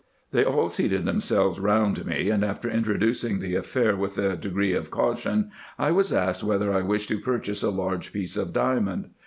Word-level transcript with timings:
They 0.31 0.43
all 0.43 0.67
seated 0.69 1.05
themselves 1.05 1.59
round 1.59 2.07
me, 2.07 2.31
and 2.31 2.43
after 2.43 2.67
introducing 2.67 3.39
the 3.39 3.53
affair 3.53 3.95
with 3.95 4.17
a 4.17 4.35
degree 4.35 4.73
of 4.73 4.89
caution, 4.89 5.51
I 5.77 5.91
was 5.91 6.11
asked, 6.11 6.43
whether 6.43 6.73
I 6.73 6.81
wished 6.81 7.09
to 7.09 7.19
purchase 7.19 7.61
a 7.61 7.69
large 7.69 8.11
piece 8.11 8.35
of 8.35 8.51
diamond. 8.51 9.11